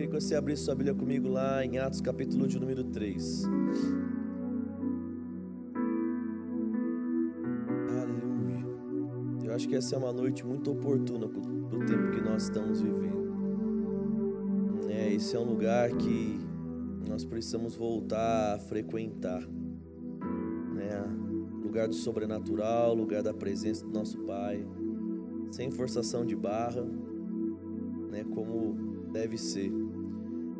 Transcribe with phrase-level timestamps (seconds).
[0.00, 3.44] queria que você abrisse sua Bíblia comigo lá em Atos capítulo de número 3.
[7.90, 8.64] Aleluia.
[9.44, 13.28] Eu acho que essa é uma noite muito oportuna do tempo que nós estamos vivendo.
[14.88, 16.40] É, esse é um lugar que
[17.06, 19.46] nós precisamos voltar a frequentar.
[19.46, 20.88] Né?
[21.62, 24.66] Lugar do sobrenatural, lugar da presença do nosso Pai,
[25.50, 26.86] sem forçação de barra,
[28.10, 28.24] né?
[28.34, 29.79] como deve ser.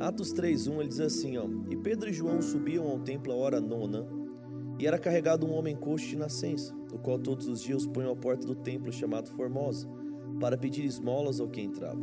[0.01, 3.61] Atos 3:1 ele diz assim, ó: "E Pedro e João subiam ao templo à hora
[3.61, 4.09] nona,
[4.79, 8.17] e era carregado um homem coxo de nascença, o qual todos os dias punham à
[8.17, 9.86] porta do templo chamado Formosa,
[10.40, 12.00] para pedir esmolas ao que entrava.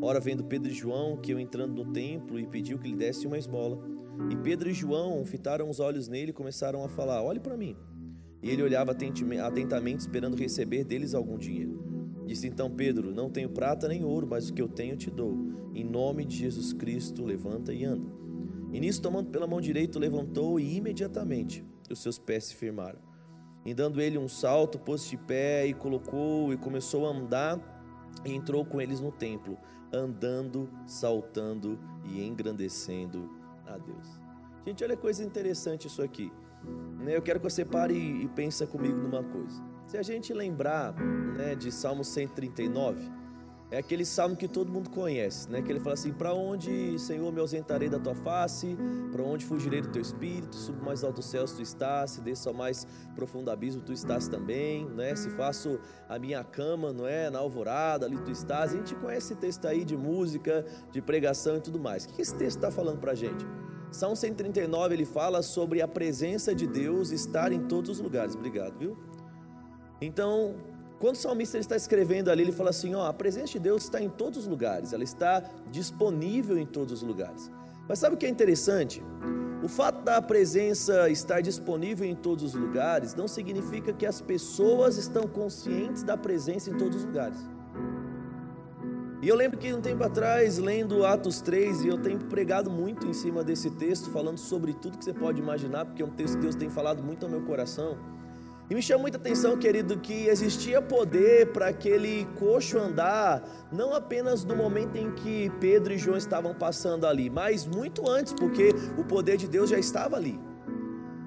[0.00, 3.26] Ora, vendo Pedro e João que eu entrando no templo e pediu que lhe desse
[3.26, 3.80] uma esmola,
[4.30, 7.76] e Pedro e João fitaram os olhos nele e começaram a falar: Olhe para mim.
[8.40, 11.83] E ele olhava atentamente, esperando receber deles algum dinheiro.
[12.26, 15.36] Disse então Pedro: Não tenho prata nem ouro, mas o que eu tenho te dou.
[15.74, 18.08] Em nome de Jesus Cristo, levanta e anda.
[18.72, 22.98] E nisso, tomando pela mão direita, levantou e imediatamente os seus pés se firmaram.
[23.64, 27.58] E dando ele um salto, pôs-se de pé e colocou e começou a andar
[28.24, 29.56] e entrou com eles no templo,
[29.92, 33.30] andando, saltando e engrandecendo
[33.66, 34.20] a Deus.
[34.66, 36.32] Gente, olha coisa interessante isso aqui.
[36.98, 37.16] Né?
[37.16, 39.62] Eu quero que você pare e pense comigo numa coisa.
[39.94, 40.92] Se a gente lembrar
[41.36, 43.12] né, de Salmo 139,
[43.70, 45.62] é aquele salmo que todo mundo conhece, né?
[45.62, 48.76] Que ele fala assim: Para onde, Senhor, me ausentarei da tua face?
[49.12, 50.56] Para onde fugirei do teu espírito?
[50.56, 52.10] Subo mais alto céus, tu estás.
[52.10, 55.14] Se desço ao mais profundo abismo, tu estás também, né?
[55.14, 55.78] Se faço
[56.08, 57.30] a minha cama, não é?
[57.30, 58.72] Na alvorada, ali tu estás.
[58.72, 62.04] A gente conhece esse texto aí de música, de pregação e tudo mais.
[62.04, 63.46] O que esse texto está falando para a gente?
[63.92, 68.34] Salmo 139 ele fala sobre a presença de Deus estar em todos os lugares.
[68.34, 68.98] Obrigado, viu?
[70.00, 70.54] Então,
[70.98, 74.00] quando o salmista está escrevendo ali, ele fala assim: ó, a presença de Deus está
[74.00, 77.50] em todos os lugares, ela está disponível em todos os lugares.
[77.88, 79.02] Mas sabe o que é interessante?
[79.62, 84.98] O fato da presença estar disponível em todos os lugares não significa que as pessoas
[84.98, 87.38] estão conscientes da presença em todos os lugares.
[89.22, 93.06] E eu lembro que um tempo atrás, lendo Atos 3, e eu tenho pregado muito
[93.06, 96.34] em cima desse texto, falando sobre tudo que você pode imaginar, porque é um texto
[96.34, 97.96] que Deus tem falado muito ao meu coração.
[98.68, 104.42] E me chama muita atenção, querido, que existia poder para aquele coxo andar, não apenas
[104.42, 109.04] no momento em que Pedro e João estavam passando ali, mas muito antes, porque o
[109.04, 110.40] poder de Deus já estava ali.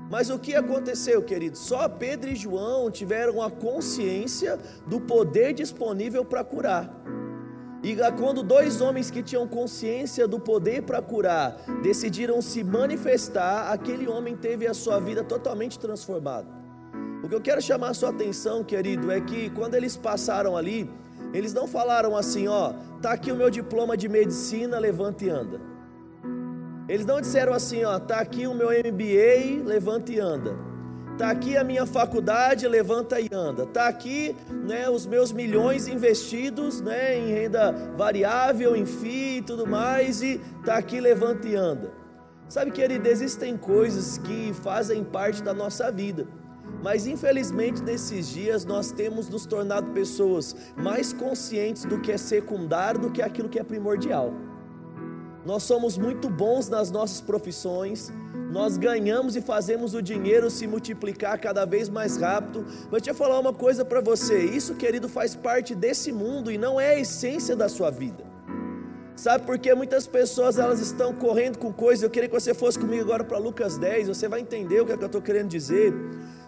[0.10, 1.58] Mas o que aconteceu, querido?
[1.58, 6.90] Só Pedro e João tiveram a consciência do poder disponível para curar.
[7.84, 14.08] E quando dois homens que tinham consciência do poder para curar decidiram se manifestar, aquele
[14.08, 16.48] homem teve a sua vida totalmente transformada.
[17.28, 20.90] O que eu quero chamar a sua atenção, querido, é que quando eles passaram ali,
[21.34, 22.72] eles não falaram assim, ó,
[23.02, 25.60] tá aqui o meu diploma de medicina, levanta e anda.
[26.88, 30.56] Eles não disseram assim, ó, tá aqui o meu MBA, levanta e anda.
[31.18, 33.66] Tá aqui a minha faculdade, levanta e anda.
[33.66, 34.34] Tá aqui,
[34.64, 40.40] né, os meus milhões investidos, né, em renda variável, em FII e tudo mais e
[40.64, 41.92] tá aqui levanta e anda.
[42.48, 46.26] Sabe, querido, existem coisas que fazem parte da nossa vida
[46.84, 53.00] mas infelizmente nesses dias nós temos nos tornado pessoas mais conscientes do que é secundário
[53.00, 54.34] do que aquilo que é primordial.
[55.46, 58.12] Nós somos muito bons nas nossas profissões,
[58.52, 62.66] nós ganhamos e fazemos o dinheiro se multiplicar cada vez mais rápido.
[62.92, 66.58] Mas deixa eu falar uma coisa para você: isso, querido, faz parte desse mundo e
[66.58, 68.26] não é a essência da sua vida.
[69.16, 72.04] Sabe por que muitas pessoas elas estão correndo com coisas?
[72.04, 74.92] Eu queria que você fosse comigo agora para Lucas 10, você vai entender o que,
[74.92, 75.94] é que eu estou querendo dizer.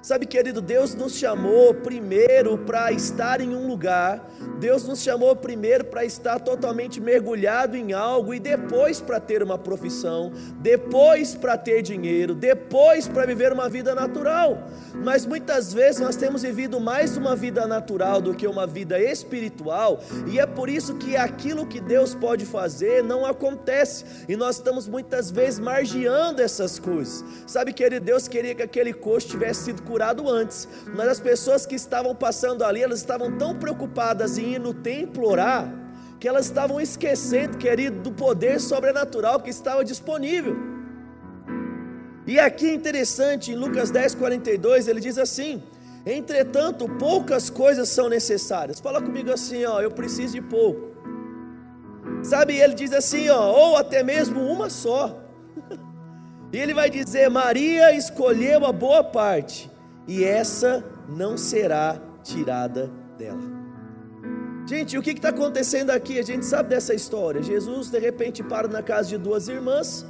[0.01, 4.25] Sabe, querido, Deus nos chamou primeiro para estar em um lugar,
[4.57, 9.57] Deus nos chamou primeiro para estar totalmente mergulhado em algo e depois para ter uma
[9.57, 14.69] profissão, depois para ter dinheiro, depois para viver uma vida natural.
[15.03, 19.99] Mas muitas vezes nós temos vivido mais uma vida natural do que uma vida espiritual,
[20.31, 24.87] e é por isso que aquilo que Deus pode fazer não acontece, e nós estamos
[24.87, 27.23] muitas vezes margiando essas coisas.
[27.45, 31.75] Sabe, querido, Deus queria que aquele coxo tivesse sido curado antes, mas as pessoas que
[31.83, 35.63] estavam passando ali, elas estavam tão preocupadas em ir no templo orar,
[36.19, 40.55] que elas estavam esquecendo, querido, do poder sobrenatural que estava disponível.
[42.27, 45.63] E aqui é interessante, em Lucas 10, 42, ele diz assim:
[46.05, 48.79] Entretanto, poucas coisas são necessárias.
[48.79, 50.89] Fala comigo assim, ó, eu preciso de pouco.
[52.23, 55.19] Sabe, ele diz assim, ó, ou até mesmo uma só.
[56.51, 59.69] E ele vai dizer: Maria escolheu a boa parte,
[60.09, 63.59] e essa não será tirada dela.
[64.65, 66.17] Gente, o que está acontecendo aqui?
[66.17, 67.43] A gente sabe dessa história.
[67.43, 70.03] Jesus de repente para na casa de duas irmãs.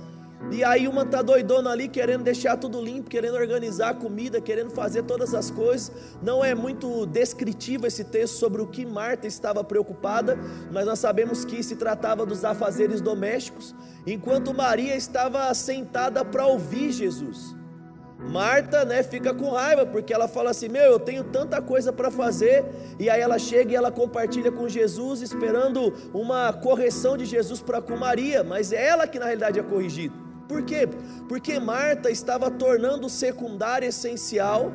[0.51, 4.69] E aí uma tá doidona ali querendo deixar tudo limpo, querendo organizar a comida, querendo
[4.69, 5.91] fazer todas as coisas.
[6.23, 10.39] Não é muito descritivo esse texto sobre o que Marta estava preocupada,
[10.71, 13.75] mas nós sabemos que se tratava dos afazeres domésticos,
[14.07, 17.58] enquanto Maria estava sentada para ouvir Jesus.
[18.19, 22.11] Marta, né, fica com raiva porque ela fala assim: "Meu, eu tenho tanta coisa para
[22.11, 22.65] fazer".
[22.99, 27.81] E aí ela chega e ela compartilha com Jesus, esperando uma correção de Jesus para
[27.81, 30.13] com Maria, mas é ela que na realidade é corrigida.
[30.49, 30.89] Por quê?
[31.27, 34.71] Porque Marta estava tornando secundário essencial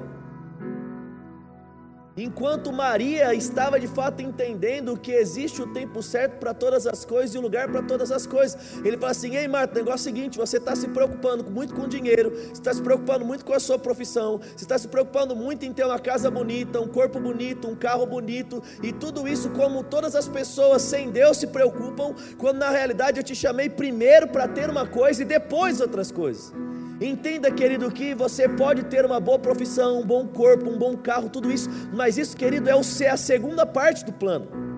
[2.17, 7.35] Enquanto Maria estava de fato entendendo que existe o tempo certo para todas as coisas
[7.35, 10.13] e o lugar para todas as coisas, ele fala assim: Ei Marta, o negócio é
[10.13, 13.53] o seguinte: você está se preocupando muito com dinheiro, você está se preocupando muito com
[13.53, 17.19] a sua profissão, você está se preocupando muito em ter uma casa bonita, um corpo
[17.19, 22.15] bonito, um carro bonito, e tudo isso, como todas as pessoas sem Deus se preocupam,
[22.39, 26.53] quando na realidade eu te chamei primeiro para ter uma coisa e depois outras coisas.
[27.01, 31.29] Entenda, querido, que você pode ter uma boa profissão, um bom corpo, um bom carro,
[31.29, 34.75] tudo isso, mas isso, querido, é, a segunda parte do plano.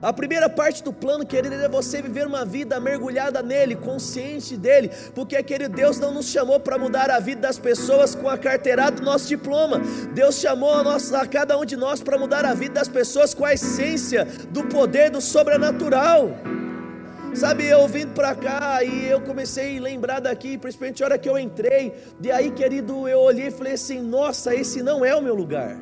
[0.00, 4.90] A primeira parte do plano, querido, é você viver uma vida mergulhada nele, consciente dele,
[5.12, 8.96] porque, querido, Deus não nos chamou para mudar a vida das pessoas com a carteirada
[8.96, 9.80] do nosso diploma.
[10.14, 13.44] Deus chamou a, a cada um de nós para mudar a vida das pessoas com
[13.44, 16.30] a essência do poder do sobrenatural.
[17.38, 21.28] Sabe, eu vindo para cá e eu comecei a lembrar daqui, principalmente a hora que
[21.28, 21.94] eu entrei.
[22.18, 25.78] De aí, querido, eu olhei e falei assim: nossa, esse não é o meu lugar.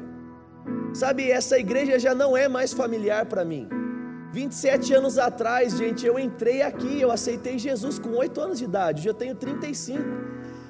[0.92, 3.70] Sabe, essa igreja já não é mais familiar para mim.
[4.32, 9.04] 27 anos atrás, gente, eu entrei aqui, eu aceitei Jesus com 8 anos de idade,
[9.04, 9.98] já tenho 35.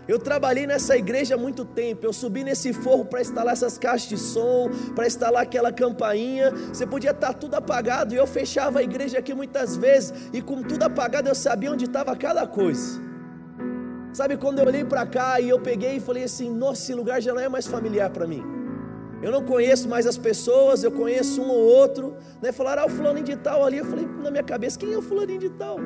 [0.09, 2.07] Eu trabalhei nessa igreja há muito tempo.
[2.07, 6.53] Eu subi nesse forro para instalar essas caixas de som, para instalar aquela campainha.
[6.69, 10.41] Você podia estar tá tudo apagado e eu fechava a igreja aqui muitas vezes e
[10.41, 13.01] com tudo apagado eu sabia onde estava cada coisa.
[14.13, 17.21] Sabe quando eu olhei para cá e eu peguei e falei assim: "Nossa, esse lugar
[17.21, 18.43] já não é mais familiar para mim".
[19.23, 22.53] Eu não conheço mais as pessoas, eu conheço um ou outro, né?
[22.53, 23.79] Falaram: "Ah, o fulano de tal ali".
[23.79, 25.79] Eu falei na minha cabeça: "Quem é o fulano de tal?"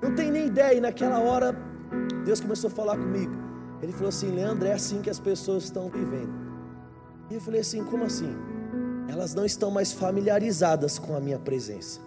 [0.00, 0.74] Não tem nem ideia.
[0.74, 1.54] E naquela hora
[2.24, 3.32] Deus começou a falar comigo.
[3.82, 6.32] Ele falou assim: Leandro, é assim que as pessoas estão vivendo.
[7.30, 8.34] E eu falei assim: como assim?
[9.08, 12.00] Elas não estão mais familiarizadas com a minha presença.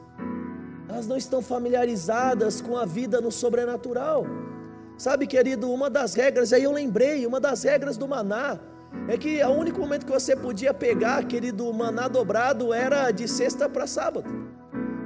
[0.90, 4.26] Elas não estão familiarizadas com a vida no sobrenatural.
[4.98, 8.60] Sabe, querido, uma das regras, aí eu lembrei, uma das regras do maná,
[9.08, 13.70] é que o único momento que você podia pegar, querido, maná dobrado era de sexta
[13.70, 14.24] para sábado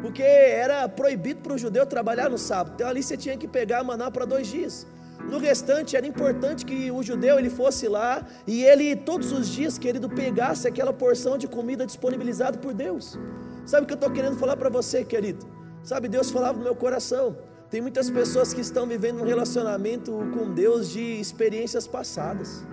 [0.01, 2.73] porque era proibido para o judeu trabalhar no sábado.
[2.75, 4.85] Então ali você tinha que pegar maná para dois dias.
[5.29, 9.77] No restante era importante que o judeu ele fosse lá e ele todos os dias,
[9.77, 13.17] querido, pegasse aquela porção de comida disponibilizada por Deus.
[13.65, 15.45] Sabe o que eu estou querendo falar para você, querido?
[15.83, 17.37] Sabe, Deus falava no meu coração.
[17.69, 22.65] Tem muitas pessoas que estão vivendo um relacionamento com Deus de experiências passadas.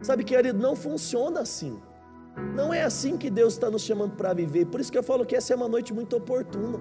[0.00, 1.80] Sabe, querido, não funciona assim.
[2.54, 4.66] Não é assim que Deus está nos chamando para viver.
[4.66, 6.78] Por isso que eu falo que essa é uma noite muito oportuna.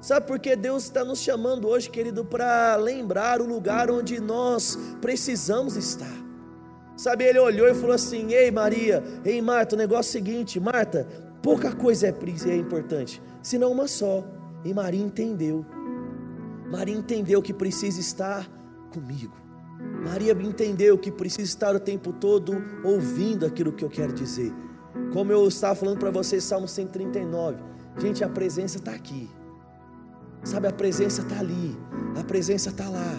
[0.00, 4.78] Sabe por que Deus está nos chamando hoje, querido, para lembrar o lugar onde nós
[5.00, 6.26] precisamos estar.
[6.96, 10.58] Sabe, ele olhou e falou assim: Ei Maria, ei Marta, o negócio é o seguinte,
[10.58, 11.06] Marta,
[11.42, 12.14] pouca coisa é,
[12.46, 14.24] é importante, senão uma só.
[14.64, 15.64] E Maria entendeu.
[16.70, 18.48] Maria entendeu que precisa estar
[18.92, 19.34] comigo.
[20.04, 24.52] Maria entendeu que precisa estar o tempo todo ouvindo aquilo que eu quero dizer.
[25.12, 27.58] Como eu estava falando para vocês, Salmo 139.
[27.98, 29.28] Gente, a presença está aqui.
[30.44, 31.76] Sabe, a presença está ali.
[32.18, 33.18] A presença está lá.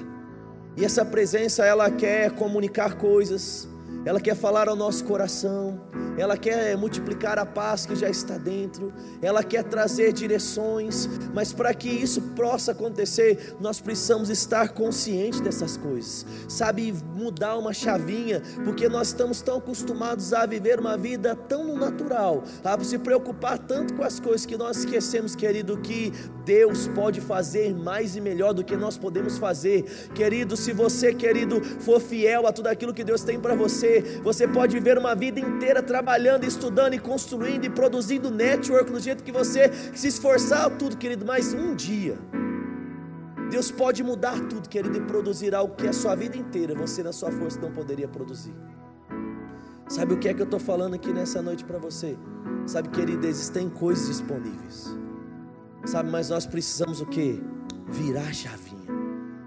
[0.76, 3.68] E essa presença, ela quer comunicar coisas.
[4.08, 5.78] Ela quer falar ao nosso coração.
[6.18, 11.74] Ela quer multiplicar a paz que já está dentro, ela quer trazer direções, mas para
[11.76, 18.90] que isso possa acontecer, nós precisamos estar conscientes dessas coisas, sabe, mudar uma chavinha, porque
[18.90, 24.04] nós estamos tão acostumados a viver uma vida tão natural, a se preocupar tanto com
[24.04, 26.12] as coisas que nós esquecemos, querido, que
[26.44, 29.84] Deus pode fazer mais e melhor do que nós podemos fazer,
[30.16, 30.56] querido.
[30.56, 34.74] Se você, querido, for fiel a tudo aquilo que Deus tem para você, você pode
[34.74, 39.72] viver uma vida inteira trabalhando estudando e construindo e produzindo network do jeito que você
[39.94, 42.18] se esforçar tudo, querido, mas um dia
[43.50, 47.14] Deus pode mudar tudo, querido, e produzir algo que a sua vida inteira você na
[47.14, 48.54] sua força não poderia produzir.
[49.88, 52.18] Sabe o que é que eu estou falando aqui nessa noite para você?
[52.66, 54.94] Sabe, querido, existem coisas disponíveis.
[55.86, 57.42] Sabe, mas nós precisamos o que?
[57.88, 58.67] Virar a chavinha.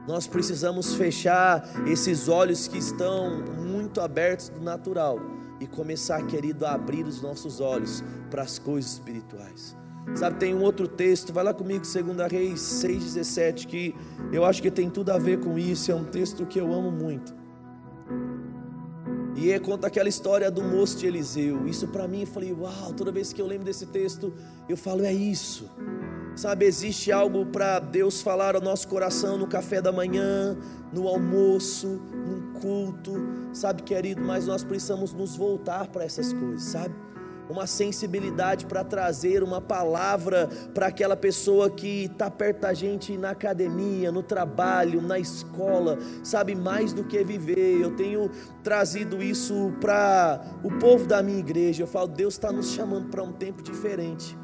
[0.06, 5.18] Nós precisamos fechar esses olhos que estão muito abertos do natural
[5.60, 9.76] e começar, querido, a abrir os nossos olhos para as coisas espirituais.
[10.14, 13.94] Sabe, tem um outro texto, vai lá comigo, 2 Reis 6,17, que
[14.32, 16.90] eu acho que tem tudo a ver com isso, é um texto que eu amo
[16.90, 17.34] muito.
[19.36, 21.66] E é, conta aquela história do moço de Eliseu.
[21.66, 24.32] Isso para mim, eu falei, uau, toda vez que eu lembro desse texto,
[24.68, 25.70] eu falo, é isso.
[26.40, 30.56] Sabe, existe algo para Deus falar ao nosso coração no café da manhã,
[30.90, 33.12] no almoço, num culto,
[33.52, 36.94] sabe, querido, mas nós precisamos nos voltar para essas coisas, sabe?
[37.50, 43.30] uma sensibilidade para trazer uma palavra para aquela pessoa que está perto da gente na
[43.30, 47.82] academia, no trabalho, na escola, sabe mais do que viver.
[47.82, 48.30] Eu tenho
[48.62, 51.82] trazido isso para o povo da minha igreja.
[51.82, 54.38] Eu falo, Deus está nos chamando para um tempo diferente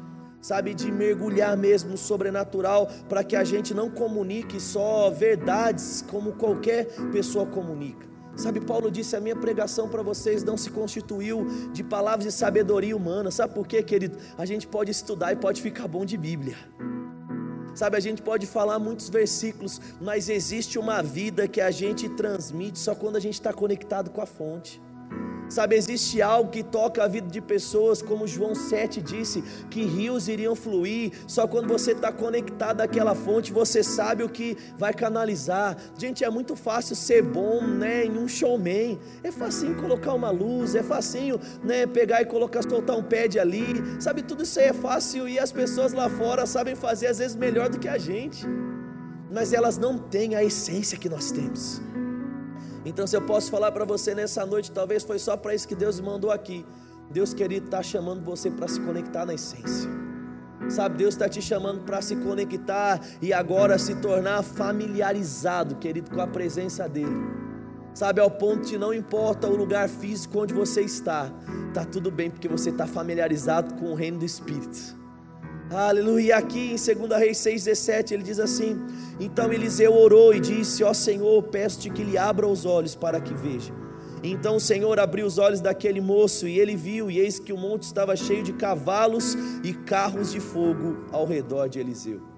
[0.47, 6.31] sabe, de mergulhar mesmo no sobrenatural, para que a gente não comunique só verdades como
[6.33, 8.07] qualquer pessoa comunica.
[8.33, 12.95] Sabe, Paulo disse: a minha pregação para vocês não se constituiu de palavras de sabedoria
[12.95, 13.29] humana.
[13.29, 14.17] Sabe por quê, querido?
[14.37, 16.55] A gente pode estudar e pode ficar bom de Bíblia.
[17.75, 22.79] Sabe, a gente pode falar muitos versículos, mas existe uma vida que a gente transmite
[22.79, 24.81] só quando a gente está conectado com a fonte.
[25.49, 30.27] Sabe, existe algo que toca a vida de pessoas, como João 7 disse, que rios
[30.27, 35.77] iriam fluir, só quando você está conectado àquela fonte, você sabe o que vai canalizar.
[35.97, 40.75] Gente, é muito fácil ser bom né, em um showman, é facinho colocar uma luz,
[40.75, 43.65] é facinho né, pegar e colocar, soltar um pad ali,
[43.99, 47.35] sabe, tudo isso aí é fácil e as pessoas lá fora sabem fazer às vezes
[47.35, 48.45] melhor do que a gente,
[49.31, 51.81] mas elas não têm a essência que nós temos.
[52.85, 55.75] Então, se eu posso falar para você nessa noite, talvez foi só para isso que
[55.75, 56.65] Deus mandou aqui.
[57.09, 59.89] Deus querido está chamando você para se conectar na essência.
[60.69, 66.19] Sabe, Deus está te chamando para se conectar e agora se tornar familiarizado, querido, com
[66.19, 67.15] a presença dEle.
[67.93, 71.31] Sabe, ao ponto de não importa o lugar físico onde você está,
[71.69, 74.95] está tudo bem, porque você está familiarizado com o reino do Espírito.
[75.69, 76.37] Aleluia.
[76.37, 78.79] Aqui em 2 Reis 6,17 ele diz assim:
[79.19, 83.33] Então Eliseu orou e disse: Ó Senhor, peço-te que lhe abra os olhos para que
[83.33, 83.73] veja.
[84.23, 87.57] Então o Senhor abriu os olhos daquele moço e ele viu, e eis que o
[87.57, 92.36] monte estava cheio de cavalos e carros de fogo ao redor de Eliseu.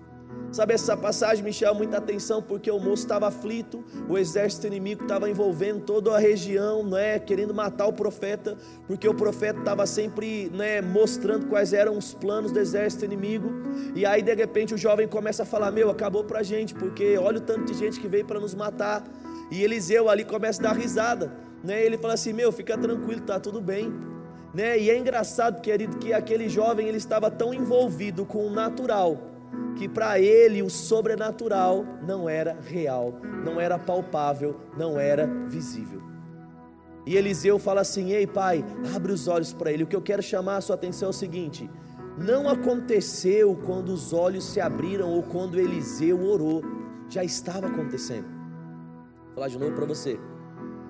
[0.51, 5.03] Sabe, essa passagem me chama muita atenção porque o moço estava aflito, o exército inimigo
[5.03, 10.49] estava envolvendo toda a região, né, querendo matar o profeta, porque o profeta estava sempre
[10.49, 13.51] né, mostrando quais eram os planos do exército inimigo.
[13.93, 17.15] E aí, de repente, o jovem começa a falar: Meu, acabou para a gente, porque
[17.17, 19.03] olha o tanto de gente que veio para nos matar.
[19.51, 21.31] E Eliseu ali começa a dar risada,
[21.63, 21.85] né?
[21.85, 23.93] Ele fala assim: Meu, fica tranquilo, tá tudo bem.
[24.51, 24.79] Né?
[24.79, 29.28] E é engraçado, querido, que aquele jovem ele estava tão envolvido com o natural
[29.79, 33.13] que para ele o sobrenatural não era real,
[33.45, 36.01] não era palpável, não era visível.
[37.05, 38.61] E Eliseu fala assim: Ei pai,
[38.93, 39.85] abre os olhos para ele.
[39.85, 41.69] O que eu quero chamar a sua atenção é o seguinte:
[42.17, 46.61] não aconteceu quando os olhos se abriram ou quando Eliseu orou,
[47.07, 48.27] já estava acontecendo.
[49.27, 50.19] Vou falar de novo para você.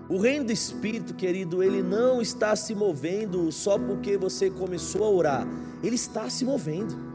[0.09, 5.09] O reino do Espírito, querido, ele não está se movendo só porque você começou a
[5.11, 5.47] orar,
[5.83, 7.08] ele está se movendo.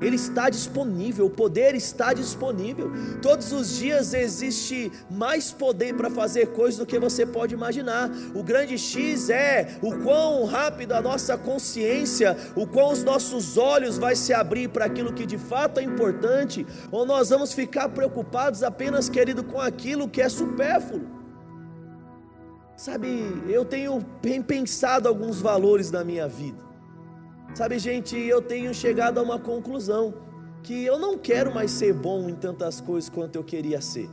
[0.00, 2.90] Ele está disponível, o poder está disponível.
[3.20, 8.10] Todos os dias existe mais poder para fazer coisas do que você pode imaginar.
[8.34, 13.98] O grande X é o quão rápido a nossa consciência, o quão os nossos olhos
[13.98, 18.62] vai se abrir para aquilo que de fato é importante, ou nós vamos ficar preocupados
[18.62, 21.18] apenas, querido, com aquilo que é supérfluo.
[22.76, 23.08] Sabe,
[23.48, 24.00] eu tenho
[24.46, 26.67] pensado alguns valores da minha vida.
[27.54, 30.14] Sabe, gente, eu tenho chegado a uma conclusão
[30.62, 34.08] que eu não quero mais ser bom em tantas coisas quanto eu queria ser.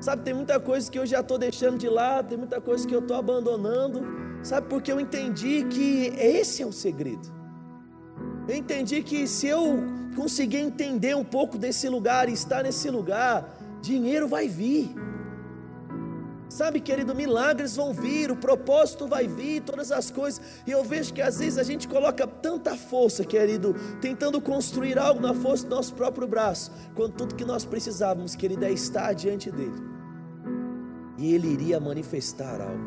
[0.00, 2.94] Sabe, tem muita coisa que eu já estou deixando de lado, tem muita coisa que
[2.94, 4.02] eu estou abandonando.
[4.42, 7.32] Sabe, porque eu entendi que esse é o segredo.
[8.48, 9.84] Eu entendi que se eu
[10.16, 14.92] conseguir entender um pouco desse lugar e estar nesse lugar, dinheiro vai vir.
[16.52, 20.38] Sabe, querido, milagres vão vir, o propósito vai vir, todas as coisas.
[20.66, 25.18] E eu vejo que às vezes a gente coloca tanta força, querido, tentando construir algo
[25.18, 29.50] na força do nosso próprio braço, quando tudo que nós precisávamos, querido, é estar diante
[29.50, 29.82] dele.
[31.16, 32.84] E ele iria manifestar algo.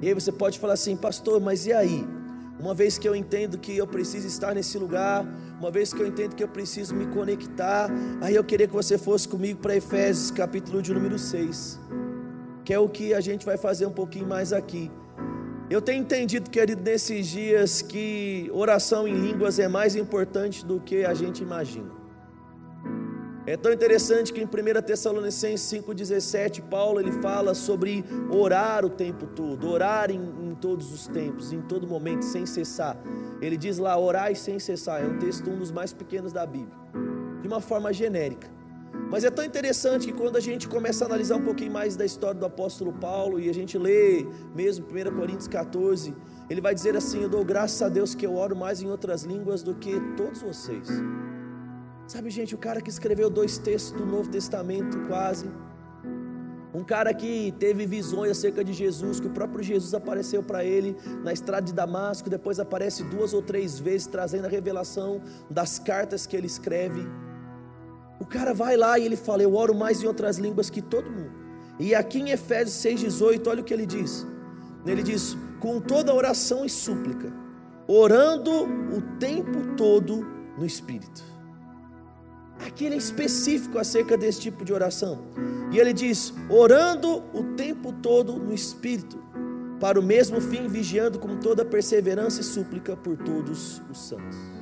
[0.00, 2.04] E aí você pode falar assim, pastor, mas e aí?
[2.58, 5.24] Uma vez que eu entendo que eu preciso estar nesse lugar,
[5.60, 7.88] uma vez que eu entendo que eu preciso me conectar,
[8.20, 11.81] aí eu queria que você fosse comigo para Efésios, capítulo de número 6
[12.64, 14.90] que é o que a gente vai fazer um pouquinho mais aqui.
[15.70, 21.04] Eu tenho entendido, querido, nesses dias que oração em línguas é mais importante do que
[21.04, 22.02] a gente imagina.
[23.44, 29.26] É tão interessante que em 1 Tessalonicenses 5,17, Paulo ele fala sobre orar o tempo
[29.26, 32.96] todo, orar em, em, todos os tempos, em todo momento, sem cessar.
[33.40, 36.76] Ele diz lá, orar sem cessar, é um texto um dos mais pequenos da Bíblia,
[37.40, 38.48] de uma forma genérica.
[39.12, 42.04] Mas é tão interessante que quando a gente começa a analisar um pouquinho mais da
[42.10, 46.14] história do apóstolo Paulo e a gente lê mesmo 1 Coríntios 14,
[46.48, 49.24] ele vai dizer assim: Eu dou graças a Deus que eu oro mais em outras
[49.24, 50.88] línguas do que todos vocês.
[52.06, 55.46] Sabe, gente, o cara que escreveu dois textos do Novo Testamento, quase.
[56.72, 60.96] Um cara que teve visões acerca de Jesus, que o próprio Jesus apareceu para ele
[61.22, 66.26] na estrada de Damasco, depois aparece duas ou três vezes trazendo a revelação das cartas
[66.26, 67.06] que ele escreve.
[68.32, 71.32] Cara vai lá e ele fala: Eu oro mais em outras línguas que todo mundo.
[71.78, 74.26] E aqui em Efésios 6,18, olha o que ele diz.
[74.86, 77.30] Ele diz: Com toda oração e súplica,
[77.86, 78.50] orando
[78.96, 81.22] o tempo todo no Espírito.
[82.66, 85.18] Aqui ele é específico acerca desse tipo de oração.
[85.70, 89.22] E ele diz: orando o tempo todo no Espírito,
[89.78, 94.61] para o mesmo fim, vigiando com toda perseverança e súplica por todos os santos.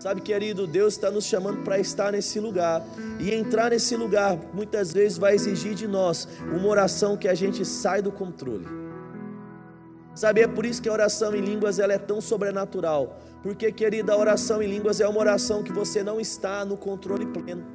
[0.00, 2.82] Sabe, querido, Deus está nos chamando para estar nesse lugar.
[3.18, 7.66] E entrar nesse lugar, muitas vezes, vai exigir de nós uma oração que a gente
[7.66, 8.66] sai do controle.
[10.14, 13.20] Sabe, é por isso que a oração em línguas ela é tão sobrenatural.
[13.42, 17.26] Porque, querida, a oração em línguas é uma oração que você não está no controle
[17.26, 17.66] pleno.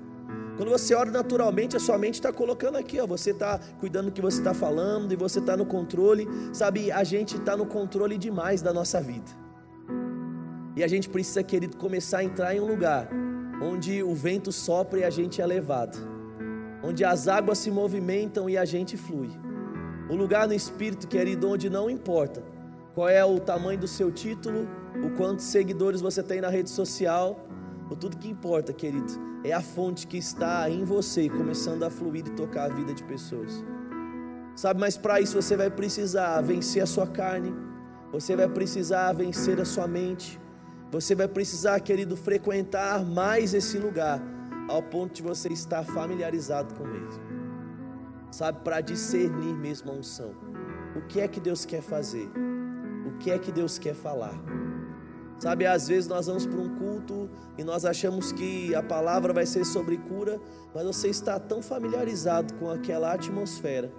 [0.58, 4.12] Quando você ora naturalmente, a sua mente está colocando aqui, ó, você está cuidando do
[4.12, 6.27] que você está falando e você está no controle.
[6.51, 9.44] Sabe, a gente está no controle demais da nossa vida.
[10.75, 13.10] E a gente precisa, querido, começar a entrar em um lugar
[13.62, 15.98] onde o vento sopra e a gente é levado,
[16.84, 19.29] onde as águas se movimentam e a gente flui.
[20.10, 22.44] Um lugar no espírito, querido, onde não importa
[22.94, 24.67] qual é o tamanho do seu título,
[25.03, 27.39] o quantos seguidores você tem na rede social,
[27.89, 29.13] o tudo que importa, querido,
[29.44, 33.03] é a fonte que está em você, começando a fluir e tocar a vida de
[33.03, 33.63] pessoas.
[34.55, 37.53] Sabe, mas para isso você vai precisar vencer a sua carne,
[38.12, 40.39] você vai precisar vencer a sua mente,
[40.95, 44.21] você vai precisar, querido, frequentar mais esse lugar,
[44.69, 47.09] ao ponto de você estar familiarizado com ele.
[48.31, 50.34] Sabe, para discernir mesmo a unção.
[50.95, 52.29] O que é que Deus quer fazer?
[53.05, 54.34] O que é que Deus quer falar?
[55.38, 59.45] Sabe, às vezes nós vamos para um culto e nós achamos que a palavra vai
[59.45, 60.39] ser sobre cura,
[60.73, 63.91] mas você está tão familiarizado com aquela atmosfera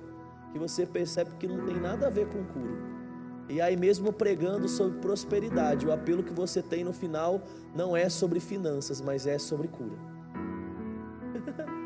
[0.50, 2.95] que você percebe que não tem nada a ver com cura.
[3.48, 7.40] E aí, mesmo pregando sobre prosperidade, o apelo que você tem no final
[7.74, 9.96] não é sobre finanças, mas é sobre cura.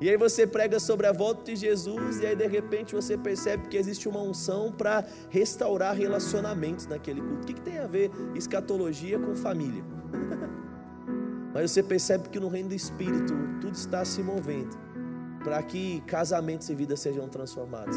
[0.00, 3.66] E aí você prega sobre a volta de Jesus, e aí de repente você percebe
[3.66, 7.42] que existe uma unção para restaurar relacionamentos naquele culto.
[7.42, 9.82] O que, que tem a ver escatologia com família?
[11.52, 14.78] Mas você percebe que no reino do Espírito tudo está se movendo
[15.42, 17.96] para que casamentos e vidas sejam transformados.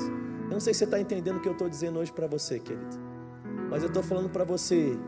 [0.52, 2.60] Eu não sei se você está entendendo o que eu estou dizendo hoje para você,
[2.60, 3.00] querido,
[3.70, 5.00] mas eu estou falando para você: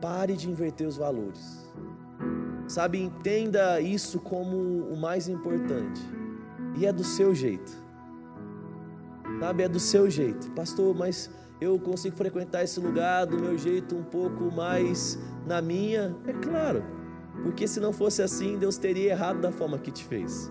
[0.00, 1.72] pare de inverter os valores.
[2.66, 6.00] Sabe, entenda isso como o mais importante.
[6.76, 7.70] E é do seu jeito.
[9.38, 10.50] Sabe, é do seu jeito.
[10.50, 16.16] Pastor, mas eu consigo frequentar esse lugar do meu jeito um pouco mais na minha?
[16.26, 16.82] É claro.
[17.44, 20.50] Porque se não fosse assim, Deus teria errado da forma que te fez.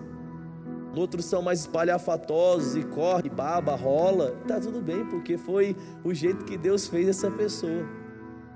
[0.94, 4.36] Outros são mais espalhafatosos e corre, baba, rola.
[4.46, 5.74] Tá tudo bem, porque foi
[6.04, 7.86] o jeito que Deus fez essa pessoa.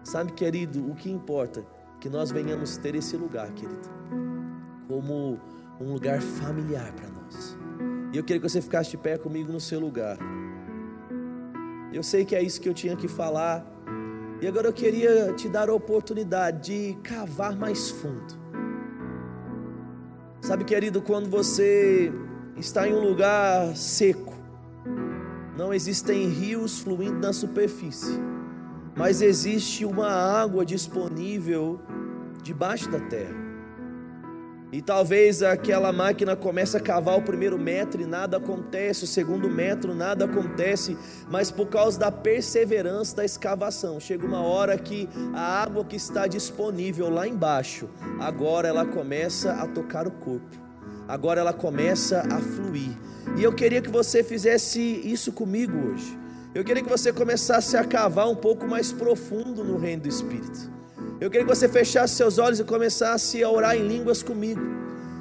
[0.04, 1.64] Sabe, querido, o que importa
[2.00, 3.88] que nós venhamos ter esse lugar, querido,
[4.86, 5.40] como
[5.80, 7.56] um lugar familiar para nós.
[8.12, 10.18] E eu queria que você ficasse de pé comigo no seu lugar.
[11.92, 13.64] Eu sei que é isso que eu tinha que falar.
[14.40, 18.46] E agora eu queria te dar a oportunidade de cavar mais fundo.
[20.40, 22.12] Sabe, querido, quando você
[22.56, 24.34] está em um lugar seco,
[25.56, 28.20] não existem rios fluindo na superfície
[28.96, 31.78] mas existe uma água disponível
[32.42, 33.44] debaixo da terra.
[34.72, 39.48] E talvez aquela máquina comece a cavar o primeiro metro e nada acontece, o segundo
[39.48, 40.98] metro nada acontece,
[41.30, 46.26] mas por causa da perseverança da escavação, chega uma hora que a água que está
[46.26, 47.88] disponível lá embaixo,
[48.18, 50.65] agora ela começa a tocar o corpo,
[51.08, 52.90] agora ela começa a fluir.
[53.36, 56.18] E eu queria que você fizesse isso comigo hoje.
[56.54, 60.70] Eu queria que você começasse a cavar um pouco mais profundo no reino do Espírito.
[61.20, 64.60] Eu queria que você fechasse seus olhos e começasse a orar em línguas comigo.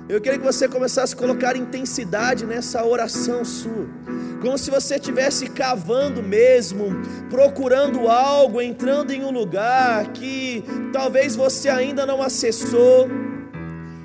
[0.07, 3.87] Eu queria que você começasse a colocar intensidade nessa oração sua,
[4.39, 6.89] como se você estivesse cavando mesmo,
[7.29, 13.09] procurando algo, entrando em um lugar que talvez você ainda não acessou,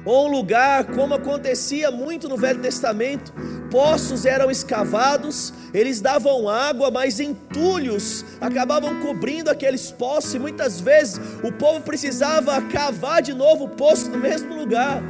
[0.04, 3.32] ou um lugar como acontecia muito no Velho Testamento.
[3.70, 11.20] Poços eram escavados, eles davam água, mas entulhos acabavam cobrindo aqueles poços, e muitas vezes
[11.44, 15.02] o povo precisava cavar de novo o poço no mesmo lugar.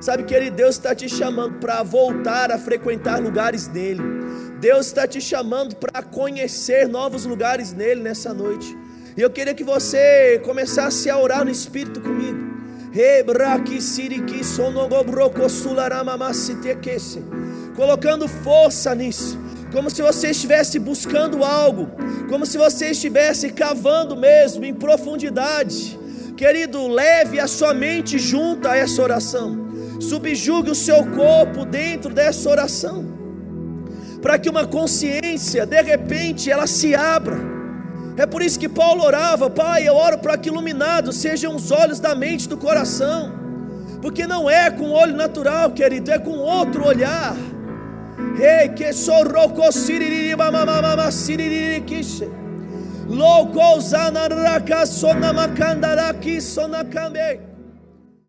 [0.00, 4.02] Sabe, querido, Deus está te chamando para voltar a frequentar lugares nele.
[4.60, 8.76] Deus está te chamando para conhecer novos lugares nele nessa noite.
[9.16, 12.45] E eu queria que você começasse a orar no Espírito comigo.
[17.74, 19.38] Colocando força nisso,
[19.70, 21.90] como se você estivesse buscando algo,
[22.26, 25.98] como se você estivesse cavando mesmo em profundidade.
[26.38, 29.68] Querido, leve a sua mente junto a essa oração.
[30.00, 33.04] Subjugue o seu corpo dentro dessa oração,
[34.22, 37.55] para que uma consciência, de repente, ela se abra.
[38.16, 42.00] É por isso que Paulo orava, Pai, eu oro para que iluminados sejam os olhos
[42.00, 43.30] da mente do coração,
[44.00, 47.36] porque não é com olho natural, querido, é com outro olhar.
[48.38, 52.28] Rei que sorroco siriririba mamamama siriririquiche.
[53.06, 57.45] Louco zanaraka sonamakandara ki sonakambe.